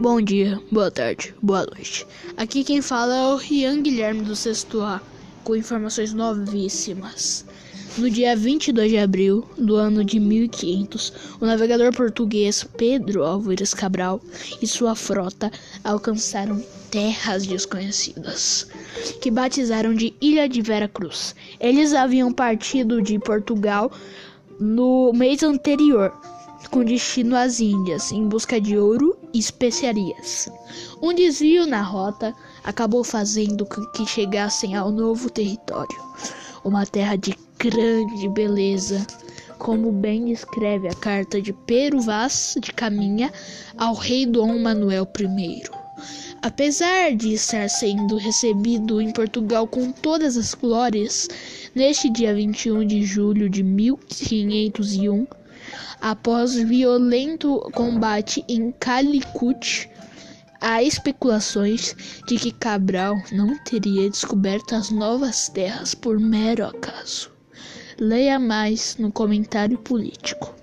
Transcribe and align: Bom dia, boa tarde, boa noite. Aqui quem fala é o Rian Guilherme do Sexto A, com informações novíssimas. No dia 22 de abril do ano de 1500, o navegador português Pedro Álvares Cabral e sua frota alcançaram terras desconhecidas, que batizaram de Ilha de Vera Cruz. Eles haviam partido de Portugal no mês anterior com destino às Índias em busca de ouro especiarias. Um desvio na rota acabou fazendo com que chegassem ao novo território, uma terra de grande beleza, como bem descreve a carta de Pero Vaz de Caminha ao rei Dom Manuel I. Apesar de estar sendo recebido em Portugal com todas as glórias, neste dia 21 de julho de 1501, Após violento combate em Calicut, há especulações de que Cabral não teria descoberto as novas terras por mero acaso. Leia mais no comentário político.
Bom 0.00 0.18
dia, 0.18 0.58
boa 0.72 0.90
tarde, 0.90 1.34
boa 1.42 1.66
noite. 1.66 2.06
Aqui 2.34 2.64
quem 2.64 2.80
fala 2.80 3.14
é 3.14 3.34
o 3.34 3.36
Rian 3.36 3.82
Guilherme 3.82 4.22
do 4.22 4.34
Sexto 4.34 4.80
A, 4.80 4.98
com 5.44 5.54
informações 5.54 6.14
novíssimas. 6.14 7.44
No 7.98 8.08
dia 8.08 8.34
22 8.34 8.92
de 8.92 8.96
abril 8.96 9.44
do 9.58 9.76
ano 9.76 10.02
de 10.02 10.18
1500, 10.18 11.12
o 11.38 11.44
navegador 11.44 11.94
português 11.94 12.66
Pedro 12.78 13.24
Álvares 13.24 13.74
Cabral 13.74 14.22
e 14.62 14.66
sua 14.66 14.94
frota 14.94 15.52
alcançaram 15.84 16.64
terras 16.90 17.44
desconhecidas, 17.44 18.68
que 19.20 19.30
batizaram 19.30 19.92
de 19.92 20.14
Ilha 20.18 20.48
de 20.48 20.62
Vera 20.62 20.88
Cruz. 20.88 21.34
Eles 21.60 21.92
haviam 21.92 22.32
partido 22.32 23.02
de 23.02 23.18
Portugal 23.18 23.92
no 24.58 25.12
mês 25.12 25.42
anterior 25.42 26.10
com 26.70 26.84
destino 26.84 27.36
às 27.36 27.60
Índias 27.60 28.12
em 28.12 28.26
busca 28.26 28.60
de 28.60 28.78
ouro 28.78 29.19
especiarias. 29.34 30.50
Um 31.02 31.14
desvio 31.14 31.66
na 31.66 31.82
rota 31.82 32.34
acabou 32.64 33.04
fazendo 33.04 33.64
com 33.66 33.84
que 33.92 34.06
chegassem 34.06 34.74
ao 34.76 34.90
novo 34.90 35.30
território, 35.30 35.98
uma 36.64 36.86
terra 36.86 37.16
de 37.16 37.36
grande 37.58 38.28
beleza, 38.28 39.06
como 39.58 39.92
bem 39.92 40.24
descreve 40.24 40.88
a 40.88 40.94
carta 40.94 41.40
de 41.40 41.52
Pero 41.52 42.00
Vaz 42.00 42.54
de 42.60 42.72
Caminha 42.72 43.32
ao 43.76 43.94
rei 43.94 44.24
Dom 44.24 44.58
Manuel 44.58 45.06
I. 45.18 45.62
Apesar 46.42 47.14
de 47.14 47.34
estar 47.34 47.68
sendo 47.68 48.16
recebido 48.16 48.98
em 48.98 49.12
Portugal 49.12 49.66
com 49.66 49.92
todas 49.92 50.38
as 50.38 50.54
glórias, 50.54 51.28
neste 51.74 52.08
dia 52.08 52.34
21 52.34 52.86
de 52.86 53.04
julho 53.04 53.50
de 53.50 53.62
1501, 53.62 55.26
Após 56.00 56.54
violento 56.54 57.58
combate 57.72 58.44
em 58.48 58.72
Calicut, 58.72 59.90
há 60.60 60.82
especulações 60.82 61.94
de 62.26 62.36
que 62.36 62.52
Cabral 62.52 63.16
não 63.32 63.56
teria 63.64 64.08
descoberto 64.08 64.74
as 64.74 64.90
novas 64.90 65.48
terras 65.48 65.94
por 65.94 66.18
mero 66.18 66.66
acaso. 66.66 67.30
Leia 67.98 68.38
mais 68.38 68.96
no 68.98 69.12
comentário 69.12 69.78
político. 69.78 70.54